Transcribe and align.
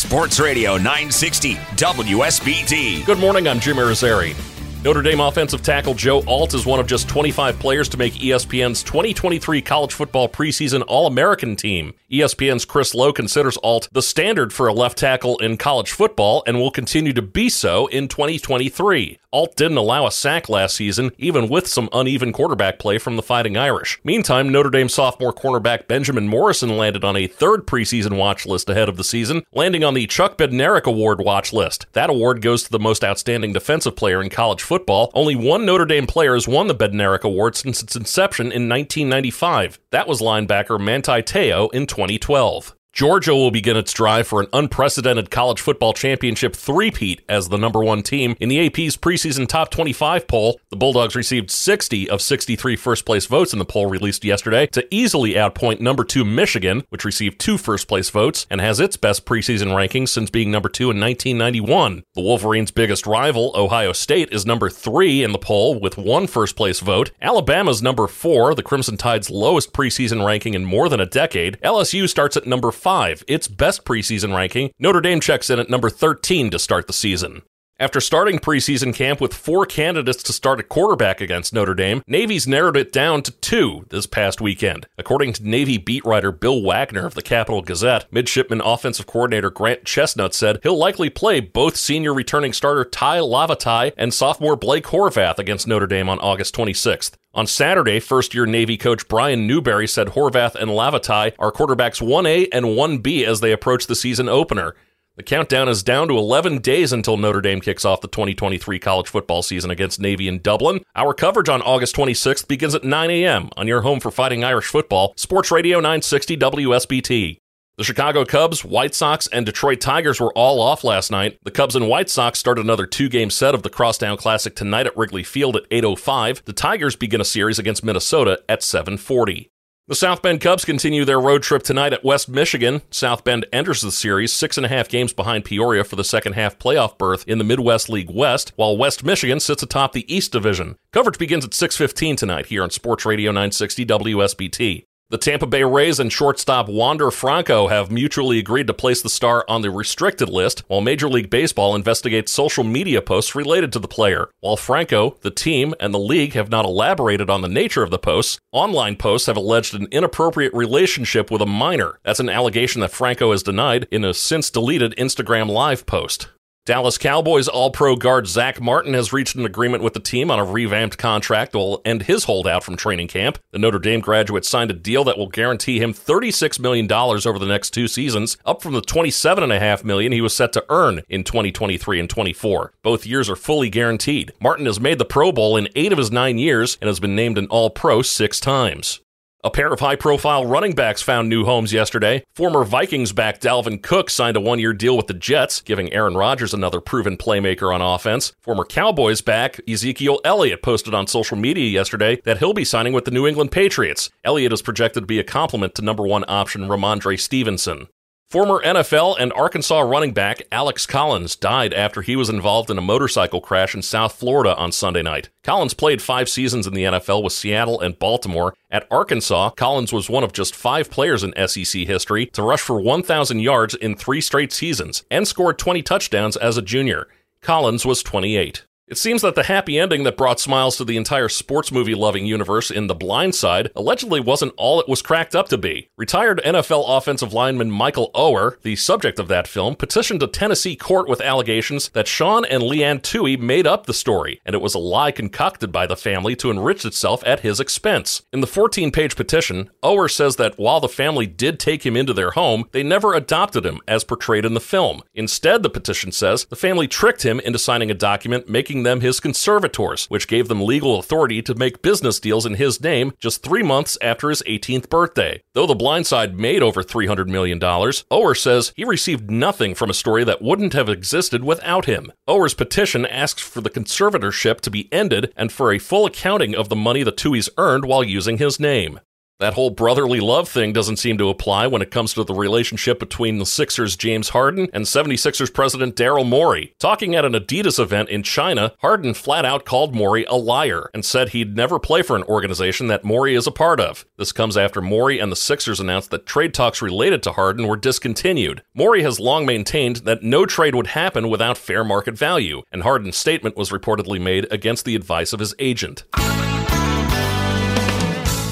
Sports 0.00 0.40
Radio 0.40 0.78
960 0.78 1.56
WSBT. 1.76 3.04
Good 3.04 3.18
morning, 3.18 3.46
I'm 3.46 3.60
Jim 3.60 3.76
Irizarry. 3.76 4.59
Notre 4.82 5.02
Dame 5.02 5.20
offensive 5.20 5.60
tackle 5.60 5.92
Joe 5.92 6.22
Alt 6.26 6.54
is 6.54 6.64
one 6.64 6.80
of 6.80 6.86
just 6.86 7.06
25 7.06 7.58
players 7.58 7.86
to 7.90 7.98
make 7.98 8.14
ESPN's 8.14 8.82
2023 8.82 9.60
college 9.60 9.92
football 9.92 10.26
preseason 10.26 10.82
All 10.88 11.06
American 11.06 11.54
team. 11.54 11.92
ESPN's 12.10 12.64
Chris 12.64 12.94
Low 12.94 13.12
considers 13.12 13.58
Alt 13.58 13.90
the 13.92 14.00
standard 14.00 14.54
for 14.54 14.68
a 14.68 14.72
left 14.72 14.96
tackle 14.96 15.36
in 15.36 15.58
college 15.58 15.92
football 15.92 16.42
and 16.46 16.58
will 16.58 16.70
continue 16.70 17.12
to 17.12 17.20
be 17.20 17.50
so 17.50 17.88
in 17.88 18.08
2023. 18.08 19.18
Alt 19.32 19.54
didn't 19.54 19.76
allow 19.76 20.06
a 20.06 20.10
sack 20.10 20.48
last 20.48 20.74
season, 20.74 21.12
even 21.16 21.48
with 21.48 21.68
some 21.68 21.88
uneven 21.92 22.32
quarterback 22.32 22.80
play 22.80 22.98
from 22.98 23.14
the 23.14 23.22
Fighting 23.22 23.56
Irish. 23.56 24.00
Meantime, 24.02 24.48
Notre 24.48 24.70
Dame 24.70 24.88
sophomore 24.88 25.32
cornerback 25.32 25.86
Benjamin 25.86 26.26
Morrison 26.26 26.76
landed 26.76 27.04
on 27.04 27.16
a 27.16 27.28
third 27.28 27.64
preseason 27.64 28.16
watch 28.16 28.44
list 28.44 28.68
ahead 28.68 28.88
of 28.88 28.96
the 28.96 29.04
season, 29.04 29.42
landing 29.52 29.84
on 29.84 29.94
the 29.94 30.08
Chuck 30.08 30.36
Bednarik 30.36 30.82
Award 30.82 31.20
watch 31.20 31.52
list. 31.52 31.86
That 31.92 32.10
award 32.10 32.42
goes 32.42 32.64
to 32.64 32.72
the 32.72 32.80
most 32.80 33.04
outstanding 33.04 33.52
defensive 33.52 33.94
player 33.94 34.20
in 34.20 34.30
college 34.30 34.62
football. 34.70 35.10
Only 35.14 35.34
one 35.34 35.66
Notre 35.66 35.84
Dame 35.84 36.06
player 36.06 36.34
has 36.34 36.46
won 36.46 36.68
the 36.68 36.76
Bednarik 36.76 37.22
Award 37.22 37.56
since 37.56 37.82
its 37.82 37.96
inception 37.96 38.52
in 38.52 38.68
1995. 38.68 39.80
That 39.90 40.06
was 40.06 40.20
linebacker 40.20 40.80
Manti 40.80 41.22
Te'o 41.22 41.72
in 41.72 41.88
2012. 41.88 42.76
Georgia 42.92 43.34
will 43.34 43.52
begin 43.52 43.76
its 43.76 43.92
drive 43.92 44.26
for 44.26 44.40
an 44.40 44.48
unprecedented 44.52 45.30
college 45.30 45.60
football 45.60 45.92
championship 45.92 46.56
three-peat 46.56 47.22
as 47.28 47.48
the 47.48 47.56
number 47.56 47.82
one 47.84 48.02
team. 48.02 48.34
In 48.40 48.48
the 48.48 48.66
AP's 48.66 48.96
preseason 48.96 49.46
top 49.46 49.70
25 49.70 50.26
poll, 50.26 50.60
the 50.70 50.76
Bulldogs 50.76 51.14
received 51.14 51.52
60 51.52 52.10
of 52.10 52.20
63 52.20 52.74
first 52.74 53.06
place 53.06 53.26
votes 53.26 53.52
in 53.52 53.60
the 53.60 53.64
poll 53.64 53.86
released 53.86 54.24
yesterday 54.24 54.66
to 54.66 54.86
easily 54.92 55.34
outpoint 55.34 55.78
number 55.80 56.02
two 56.02 56.24
Michigan, 56.24 56.82
which 56.88 57.04
received 57.04 57.38
two 57.38 57.56
first 57.56 57.86
place 57.86 58.10
votes 58.10 58.44
and 58.50 58.60
has 58.60 58.80
its 58.80 58.96
best 58.96 59.24
preseason 59.24 59.68
rankings 59.68 60.08
since 60.08 60.28
being 60.28 60.50
number 60.50 60.68
two 60.68 60.90
in 60.90 61.00
1991. 61.00 62.02
The 62.14 62.22
Wolverines' 62.22 62.72
biggest 62.72 63.06
rival, 63.06 63.52
Ohio 63.54 63.92
State, 63.92 64.32
is 64.32 64.44
number 64.44 64.68
three 64.68 65.22
in 65.22 65.30
the 65.30 65.38
poll 65.38 65.78
with 65.78 65.96
one 65.96 66.26
first 66.26 66.56
place 66.56 66.80
vote. 66.80 67.12
Alabama's 67.22 67.82
number 67.82 68.08
four, 68.08 68.52
the 68.54 68.64
Crimson 68.64 68.96
Tide's 68.96 69.30
lowest 69.30 69.72
preseason 69.72 70.26
ranking 70.26 70.54
in 70.54 70.64
more 70.64 70.88
than 70.88 71.00
a 71.00 71.06
decade. 71.06 71.56
LSU 71.62 72.08
starts 72.08 72.36
at 72.36 72.48
number 72.48 72.72
five, 72.80 73.22
its 73.28 73.46
best 73.46 73.84
preseason 73.84 74.34
ranking. 74.34 74.70
Notre 74.78 75.00
Dame 75.00 75.20
checks 75.20 75.50
in 75.50 75.58
at 75.58 75.70
number 75.70 75.90
13 75.90 76.50
to 76.50 76.58
start 76.58 76.86
the 76.86 76.92
season. 76.92 77.42
After 77.80 77.98
starting 77.98 78.38
preseason 78.38 78.94
camp 78.94 79.22
with 79.22 79.32
four 79.32 79.64
candidates 79.64 80.22
to 80.24 80.34
start 80.34 80.58
at 80.58 80.68
quarterback 80.68 81.22
against 81.22 81.54
Notre 81.54 81.72
Dame, 81.72 82.02
Navy's 82.06 82.46
narrowed 82.46 82.76
it 82.76 82.92
down 82.92 83.22
to 83.22 83.30
two 83.30 83.86
this 83.88 84.04
past 84.04 84.38
weekend. 84.38 84.86
According 84.98 85.32
to 85.32 85.48
Navy 85.48 85.78
beat 85.78 86.04
writer 86.04 86.30
Bill 86.30 86.62
Wagner 86.62 87.06
of 87.06 87.14
the 87.14 87.22
Capital 87.22 87.62
Gazette, 87.62 88.04
midshipman 88.12 88.60
offensive 88.60 89.06
coordinator 89.06 89.48
Grant 89.48 89.84
Chesnut 89.84 90.34
said 90.34 90.58
he'll 90.62 90.76
likely 90.76 91.08
play 91.08 91.40
both 91.40 91.74
senior 91.74 92.12
returning 92.12 92.52
starter 92.52 92.84
Tai 92.84 93.20
Lavatai 93.20 93.94
and 93.96 94.12
sophomore 94.12 94.56
Blake 94.56 94.84
Horvath 94.84 95.38
against 95.38 95.66
Notre 95.66 95.86
Dame 95.86 96.10
on 96.10 96.18
August 96.18 96.54
26th. 96.54 97.12
On 97.32 97.46
Saturday, 97.46 97.98
first 97.98 98.34
year 98.34 98.44
Navy 98.44 98.76
coach 98.76 99.08
Brian 99.08 99.46
Newberry 99.46 99.86
said 99.88 100.08
Horvath 100.08 100.54
and 100.54 100.70
Lavatai 100.70 101.32
are 101.38 101.50
quarterbacks 101.50 102.02
1A 102.02 102.48
and 102.52 102.66
1B 102.66 103.24
as 103.24 103.40
they 103.40 103.52
approach 103.52 103.86
the 103.86 103.94
season 103.94 104.28
opener. 104.28 104.74
The 105.20 105.24
countdown 105.24 105.68
is 105.68 105.82
down 105.82 106.08
to 106.08 106.16
11 106.16 106.60
days 106.60 106.94
until 106.94 107.18
Notre 107.18 107.42
Dame 107.42 107.60
kicks 107.60 107.84
off 107.84 108.00
the 108.00 108.08
2023 108.08 108.78
college 108.78 109.06
football 109.06 109.42
season 109.42 109.70
against 109.70 110.00
Navy 110.00 110.28
in 110.28 110.40
Dublin. 110.40 110.82
Our 110.96 111.12
coverage 111.12 111.50
on 111.50 111.60
August 111.60 111.94
26th 111.94 112.48
begins 112.48 112.74
at 112.74 112.84
9 112.84 113.10
a.m. 113.10 113.50
on 113.54 113.68
your 113.68 113.82
home 113.82 114.00
for 114.00 114.10
Fighting 114.10 114.44
Irish 114.44 114.68
football, 114.68 115.12
Sports 115.18 115.50
Radio 115.50 115.76
960 115.76 116.38
WSBT. 116.38 117.36
The 117.76 117.84
Chicago 117.84 118.24
Cubs, 118.24 118.64
White 118.64 118.94
Sox, 118.94 119.26
and 119.26 119.44
Detroit 119.44 119.82
Tigers 119.82 120.20
were 120.20 120.32
all 120.32 120.58
off 120.58 120.84
last 120.84 121.10
night. 121.10 121.36
The 121.42 121.50
Cubs 121.50 121.76
and 121.76 121.86
White 121.86 122.08
Sox 122.08 122.38
start 122.38 122.58
another 122.58 122.86
two-game 122.86 123.28
set 123.28 123.54
of 123.54 123.62
the 123.62 123.68
Crosstown 123.68 124.16
Classic 124.16 124.56
tonight 124.56 124.86
at 124.86 124.96
Wrigley 124.96 125.22
Field 125.22 125.54
at 125.54 125.68
8:05. 125.68 126.46
The 126.46 126.54
Tigers 126.54 126.96
begin 126.96 127.20
a 127.20 127.26
series 127.26 127.58
against 127.58 127.84
Minnesota 127.84 128.42
at 128.48 128.62
7:40. 128.62 129.50
The 129.90 129.96
South 129.96 130.22
Bend 130.22 130.40
Cubs 130.40 130.64
continue 130.64 131.04
their 131.04 131.18
road 131.18 131.42
trip 131.42 131.64
tonight 131.64 131.92
at 131.92 132.04
West 132.04 132.28
Michigan. 132.28 132.82
South 132.92 133.24
Bend 133.24 133.44
enters 133.52 133.80
the 133.80 133.90
series 133.90 134.32
six 134.32 134.56
and 134.56 134.64
a 134.64 134.68
half 134.68 134.88
games 134.88 135.12
behind 135.12 135.44
Peoria 135.44 135.82
for 135.82 135.96
the 135.96 136.04
second 136.04 136.34
half 136.34 136.60
playoff 136.60 136.96
berth 136.96 137.24
in 137.26 137.38
the 137.38 137.44
Midwest 137.44 137.88
League 137.88 138.08
West, 138.08 138.52
while 138.54 138.76
West 138.76 139.02
Michigan 139.02 139.40
sits 139.40 139.64
atop 139.64 139.92
the 139.92 140.06
East 140.06 140.30
Division. 140.30 140.76
Coverage 140.92 141.18
begins 141.18 141.44
at 141.44 141.54
6:15 141.54 142.14
tonight 142.14 142.46
here 142.46 142.62
on 142.62 142.70
Sports 142.70 143.04
Radio 143.04 143.32
960 143.32 143.84
WSBT. 143.84 144.84
The 145.10 145.18
Tampa 145.18 145.46
Bay 145.46 145.64
Rays 145.64 145.98
and 145.98 146.12
shortstop 146.12 146.68
Wander 146.68 147.10
Franco 147.10 147.66
have 147.66 147.90
mutually 147.90 148.38
agreed 148.38 148.68
to 148.68 148.72
place 148.72 149.02
the 149.02 149.10
star 149.10 149.44
on 149.48 149.60
the 149.60 149.68
restricted 149.68 150.28
list, 150.28 150.62
while 150.68 150.80
Major 150.80 151.08
League 151.08 151.28
Baseball 151.28 151.74
investigates 151.74 152.30
social 152.30 152.62
media 152.62 153.02
posts 153.02 153.34
related 153.34 153.72
to 153.72 153.80
the 153.80 153.88
player. 153.88 154.30
While 154.38 154.56
Franco, 154.56 155.16
the 155.22 155.32
team, 155.32 155.74
and 155.80 155.92
the 155.92 155.98
league 155.98 156.34
have 156.34 156.48
not 156.48 156.64
elaborated 156.64 157.28
on 157.28 157.40
the 157.40 157.48
nature 157.48 157.82
of 157.82 157.90
the 157.90 157.98
posts, 157.98 158.38
online 158.52 158.94
posts 158.94 159.26
have 159.26 159.36
alleged 159.36 159.74
an 159.74 159.88
inappropriate 159.90 160.54
relationship 160.54 161.28
with 161.28 161.42
a 161.42 161.46
minor. 161.46 161.98
That's 162.04 162.20
an 162.20 162.28
allegation 162.28 162.80
that 162.82 162.92
Franco 162.92 163.32
has 163.32 163.42
denied 163.42 163.88
in 163.90 164.04
a 164.04 164.14
since 164.14 164.48
deleted 164.48 164.94
Instagram 164.96 165.48
Live 165.48 165.86
post. 165.86 166.28
Dallas 166.70 166.98
Cowboys 166.98 167.48
All 167.48 167.72
Pro 167.72 167.96
guard 167.96 168.28
Zack 168.28 168.60
Martin 168.60 168.94
has 168.94 169.12
reached 169.12 169.34
an 169.34 169.44
agreement 169.44 169.82
with 169.82 169.92
the 169.92 169.98
team 169.98 170.30
on 170.30 170.38
a 170.38 170.44
revamped 170.44 170.98
contract 170.98 171.50
that 171.50 171.58
will 171.58 171.82
end 171.84 172.02
his 172.02 172.22
holdout 172.22 172.62
from 172.62 172.76
training 172.76 173.08
camp. 173.08 173.40
The 173.50 173.58
Notre 173.58 173.80
Dame 173.80 173.98
graduate 173.98 174.44
signed 174.44 174.70
a 174.70 174.74
deal 174.74 175.02
that 175.02 175.18
will 175.18 175.26
guarantee 175.26 175.82
him 175.82 175.92
$36 175.92 176.60
million 176.60 176.86
over 176.92 177.40
the 177.40 177.46
next 177.46 177.70
two 177.70 177.88
seasons, 177.88 178.36
up 178.46 178.62
from 178.62 178.74
the 178.74 178.82
27.5 178.82 179.82
million 179.82 180.12
he 180.12 180.20
was 180.20 180.32
set 180.32 180.52
to 180.52 180.64
earn 180.68 181.02
in 181.08 181.24
2023 181.24 181.98
and 181.98 182.08
24. 182.08 182.72
Both 182.84 183.04
years 183.04 183.28
are 183.28 183.34
fully 183.34 183.68
guaranteed. 183.68 184.30
Martin 184.40 184.66
has 184.66 184.78
made 184.78 185.00
the 185.00 185.04
Pro 185.04 185.32
Bowl 185.32 185.56
in 185.56 185.68
eight 185.74 185.90
of 185.90 185.98
his 185.98 186.12
nine 186.12 186.38
years 186.38 186.78
and 186.80 186.86
has 186.86 187.00
been 187.00 187.16
named 187.16 187.36
an 187.36 187.48
All 187.48 187.70
Pro 187.70 188.00
six 188.00 188.38
times. 188.38 189.00
A 189.42 189.50
pair 189.50 189.72
of 189.72 189.80
high 189.80 189.96
profile 189.96 190.44
running 190.44 190.74
backs 190.74 191.00
found 191.00 191.30
new 191.30 191.46
homes 191.46 191.72
yesterday. 191.72 192.22
Former 192.34 192.62
Vikings 192.62 193.12
back 193.12 193.40
Dalvin 193.40 193.82
Cook 193.82 194.10
signed 194.10 194.36
a 194.36 194.40
one 194.40 194.58
year 194.58 194.74
deal 194.74 194.98
with 194.98 195.06
the 195.06 195.14
Jets, 195.14 195.62
giving 195.62 195.90
Aaron 195.94 196.14
Rodgers 196.14 196.52
another 196.52 196.78
proven 196.78 197.16
playmaker 197.16 197.74
on 197.74 197.80
offense. 197.80 198.34
Former 198.42 198.66
Cowboys 198.66 199.22
back 199.22 199.58
Ezekiel 199.66 200.20
Elliott 200.26 200.60
posted 200.60 200.92
on 200.92 201.06
social 201.06 201.38
media 201.38 201.70
yesterday 201.70 202.20
that 202.26 202.36
he'll 202.36 202.52
be 202.52 202.66
signing 202.66 202.92
with 202.92 203.06
the 203.06 203.10
New 203.10 203.26
England 203.26 203.50
Patriots. 203.50 204.10
Elliott 204.24 204.52
is 204.52 204.60
projected 204.60 205.04
to 205.04 205.06
be 205.06 205.18
a 205.18 205.24
complement 205.24 205.74
to 205.76 205.82
number 205.82 206.06
one 206.06 206.26
option 206.28 206.68
Rhamondre 206.68 207.18
Stevenson. 207.18 207.88
Former 208.30 208.62
NFL 208.62 209.16
and 209.18 209.32
Arkansas 209.32 209.80
running 209.80 210.12
back 210.12 210.42
Alex 210.52 210.86
Collins 210.86 211.34
died 211.34 211.74
after 211.74 212.00
he 212.00 212.14
was 212.14 212.28
involved 212.28 212.70
in 212.70 212.78
a 212.78 212.80
motorcycle 212.80 213.40
crash 213.40 213.74
in 213.74 213.82
South 213.82 214.14
Florida 214.14 214.54
on 214.54 214.70
Sunday 214.70 215.02
night. 215.02 215.30
Collins 215.42 215.74
played 215.74 216.00
five 216.00 216.28
seasons 216.28 216.64
in 216.64 216.72
the 216.72 216.84
NFL 216.84 217.24
with 217.24 217.32
Seattle 217.32 217.80
and 217.80 217.98
Baltimore. 217.98 218.54
At 218.70 218.86
Arkansas, 218.88 219.50
Collins 219.56 219.92
was 219.92 220.08
one 220.08 220.22
of 220.22 220.32
just 220.32 220.54
five 220.54 220.92
players 220.92 221.24
in 221.24 221.34
SEC 221.48 221.82
history 221.82 222.26
to 222.26 222.44
rush 222.44 222.60
for 222.60 222.80
1,000 222.80 223.40
yards 223.40 223.74
in 223.74 223.96
three 223.96 224.20
straight 224.20 224.52
seasons 224.52 225.02
and 225.10 225.26
scored 225.26 225.58
20 225.58 225.82
touchdowns 225.82 226.36
as 226.36 226.56
a 226.56 226.62
junior. 226.62 227.08
Collins 227.42 227.84
was 227.84 228.00
28. 228.00 228.64
It 228.90 228.98
seems 228.98 229.22
that 229.22 229.36
the 229.36 229.44
happy 229.44 229.78
ending 229.78 230.02
that 230.02 230.16
brought 230.16 230.40
smiles 230.40 230.76
to 230.76 230.84
the 230.84 230.96
entire 230.96 231.28
sports 231.28 231.70
movie 231.70 231.94
loving 231.94 232.26
universe 232.26 232.72
in 232.72 232.88
The 232.88 232.94
Blind 232.96 233.36
Side 233.36 233.70
allegedly 233.76 234.18
wasn't 234.18 234.52
all 234.56 234.80
it 234.80 234.88
was 234.88 235.00
cracked 235.00 235.36
up 235.36 235.48
to 235.50 235.58
be. 235.58 235.90
Retired 235.96 236.40
NFL 236.44 236.82
offensive 236.88 237.32
lineman 237.32 237.70
Michael 237.70 238.10
Oher, 238.16 238.60
the 238.62 238.74
subject 238.74 239.20
of 239.20 239.28
that 239.28 239.46
film, 239.46 239.76
petitioned 239.76 240.24
a 240.24 240.26
Tennessee 240.26 240.74
court 240.74 241.08
with 241.08 241.20
allegations 241.20 241.90
that 241.90 242.08
Sean 242.08 242.44
and 242.44 242.64
Leigh 242.64 242.82
Anne 242.82 242.98
Tuohy 242.98 243.38
made 243.38 243.64
up 243.64 243.86
the 243.86 243.94
story, 243.94 244.40
and 244.44 244.56
it 244.56 244.60
was 244.60 244.74
a 244.74 244.80
lie 244.80 245.12
concocted 245.12 245.70
by 245.70 245.86
the 245.86 245.94
family 245.94 246.34
to 246.34 246.50
enrich 246.50 246.84
itself 246.84 247.22
at 247.24 247.40
his 247.40 247.60
expense. 247.60 248.22
In 248.32 248.40
the 248.40 248.46
14 248.48 248.90
page 248.90 249.14
petition, 249.14 249.70
Oher 249.84 250.10
says 250.10 250.34
that 250.34 250.58
while 250.58 250.80
the 250.80 250.88
family 250.88 251.28
did 251.28 251.60
take 251.60 251.86
him 251.86 251.96
into 251.96 252.12
their 252.12 252.32
home, 252.32 252.64
they 252.72 252.82
never 252.82 253.14
adopted 253.14 253.64
him 253.64 253.80
as 253.86 254.02
portrayed 254.02 254.44
in 254.44 254.54
the 254.54 254.58
film. 254.58 255.02
Instead, 255.14 255.62
the 255.62 255.70
petition 255.70 256.10
says 256.10 256.46
the 256.46 256.56
family 256.56 256.88
tricked 256.88 257.22
him 257.22 257.38
into 257.38 257.56
signing 257.56 257.92
a 257.92 257.94
document 257.94 258.48
making 258.48 258.79
making 258.80 258.90
them 258.90 259.00
his 259.00 259.20
conservators, 259.20 260.06
which 260.06 260.28
gave 260.28 260.48
them 260.48 260.64
legal 260.64 260.98
authority 260.98 261.42
to 261.42 261.54
make 261.54 261.82
business 261.82 262.18
deals 262.18 262.46
in 262.46 262.54
his 262.54 262.80
name 262.80 263.12
just 263.18 263.42
three 263.42 263.62
months 263.62 263.98
after 264.00 264.30
his 264.30 264.42
18th 264.46 264.88
birthday. 264.88 265.42
Though 265.54 265.66
The 265.66 265.74
Blind 265.74 266.06
Side 266.06 266.38
made 266.38 266.62
over 266.62 266.82
$300 266.82 267.26
million, 267.28 267.60
Oher 267.60 268.36
says 268.36 268.72
he 268.76 268.84
received 268.84 269.30
nothing 269.30 269.74
from 269.74 269.90
a 269.90 269.94
story 269.94 270.24
that 270.24 270.40
wouldn't 270.42 270.72
have 270.72 270.88
existed 270.88 271.44
without 271.44 271.84
him. 271.84 272.12
Oher's 272.26 272.54
petition 272.54 273.04
asks 273.06 273.42
for 273.42 273.60
the 273.60 273.70
conservatorship 273.70 274.60
to 274.60 274.70
be 274.70 274.88
ended 274.92 275.32
and 275.36 275.52
for 275.52 275.72
a 275.72 275.78
full 275.78 276.06
accounting 276.06 276.54
of 276.54 276.68
the 276.68 276.76
money 276.76 277.02
the 277.02 277.12
Tuohys 277.12 277.50
earned 277.58 277.84
while 277.84 278.02
using 278.02 278.38
his 278.38 278.58
name. 278.58 279.00
That 279.40 279.54
whole 279.54 279.70
brotherly 279.70 280.20
love 280.20 280.50
thing 280.50 280.74
doesn't 280.74 280.98
seem 280.98 281.16
to 281.16 281.30
apply 281.30 281.66
when 281.66 281.80
it 281.80 281.90
comes 281.90 282.12
to 282.12 282.24
the 282.24 282.34
relationship 282.34 282.98
between 282.98 283.38
the 283.38 283.46
Sixers' 283.46 283.96
James 283.96 284.28
Harden 284.28 284.68
and 284.74 284.84
76ers 284.84 285.52
president 285.52 285.96
Daryl 285.96 286.28
Morey. 286.28 286.74
Talking 286.78 287.14
at 287.14 287.24
an 287.24 287.32
Adidas 287.32 287.78
event 287.78 288.10
in 288.10 288.22
China, 288.22 288.74
Harden 288.80 289.14
flat 289.14 289.46
out 289.46 289.64
called 289.64 289.94
Morey 289.94 290.26
a 290.28 290.34
liar 290.34 290.90
and 290.92 291.06
said 291.06 291.30
he'd 291.30 291.56
never 291.56 291.78
play 291.78 292.02
for 292.02 292.16
an 292.16 292.22
organization 292.24 292.88
that 292.88 293.02
Morey 293.02 293.34
is 293.34 293.46
a 293.46 293.50
part 293.50 293.80
of. 293.80 294.04
This 294.18 294.30
comes 294.30 294.58
after 294.58 294.82
Morey 294.82 295.18
and 295.18 295.32
the 295.32 295.36
Sixers 295.36 295.80
announced 295.80 296.10
that 296.10 296.26
trade 296.26 296.52
talks 296.52 296.82
related 296.82 297.22
to 297.22 297.32
Harden 297.32 297.66
were 297.66 297.78
discontinued. 297.78 298.62
Morey 298.74 299.02
has 299.04 299.18
long 299.18 299.46
maintained 299.46 299.96
that 300.04 300.22
no 300.22 300.44
trade 300.44 300.74
would 300.74 300.88
happen 300.88 301.30
without 301.30 301.56
fair 301.56 301.82
market 301.82 302.16
value, 302.16 302.60
and 302.70 302.82
Harden's 302.82 303.16
statement 303.16 303.56
was 303.56 303.70
reportedly 303.70 304.20
made 304.20 304.46
against 304.52 304.84
the 304.84 304.96
advice 304.96 305.32
of 305.32 305.40
his 305.40 305.54
agent. 305.58 306.04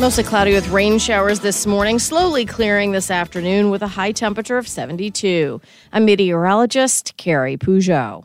Mostly 0.00 0.22
cloudy 0.22 0.54
with 0.54 0.68
rain 0.68 1.00
showers 1.00 1.40
this 1.40 1.66
morning, 1.66 1.98
slowly 1.98 2.46
clearing 2.46 2.92
this 2.92 3.10
afternoon 3.10 3.68
with 3.68 3.82
a 3.82 3.88
high 3.88 4.12
temperature 4.12 4.56
of 4.56 4.68
72. 4.68 5.60
I'm 5.92 6.04
meteorologist 6.04 7.16
Carrie 7.16 7.56
Peugeot. 7.56 8.24